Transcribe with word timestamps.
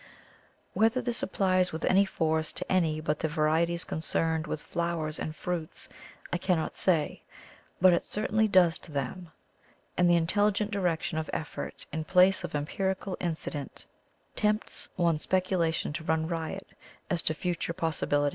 Whether 0.73 0.99
this 0.99 1.21
applies 1.21 1.71
with 1.71 1.85
any 1.85 2.05
force 2.05 2.51
to 2.53 2.71
any 2.71 2.99
but 2.99 3.19
the 3.19 3.27
varieties 3.27 3.83
concerned 3.83 4.47
with 4.47 4.59
flowers 4.59 5.19
and 5.19 5.35
fruits 5.35 5.87
I 6.33 6.39
cannot 6.39 6.75
say, 6.75 7.21
but 7.79 7.93
it 7.93 8.03
certainly 8.03 8.47
does 8.47 8.79
to 8.79 8.91
them, 8.91 9.29
and 9.95 10.09
the 10.09 10.15
intelligent 10.15 10.71
direction 10.71 11.19
of 11.19 11.29
effort 11.33 11.85
in 11.93 12.03
place 12.05 12.43
of 12.43 12.55
empirical 12.55 13.15
incident 13.19 13.85
tempts 14.35 14.87
one's 14.97 15.21
speculation 15.21 15.93
to 15.93 16.03
run 16.03 16.27
riot 16.27 16.67
as 17.11 17.21
to 17.21 17.35
future 17.35 17.71
possi 17.71 18.07
bilities. 18.09 18.29